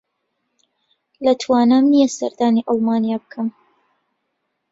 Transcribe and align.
لە 1.25 1.33
توانام 1.41 1.85
نییە 1.91 2.07
سەردانی 2.17 2.67
ئەڵمانیا 2.67 3.17
بکەم. 3.23 3.47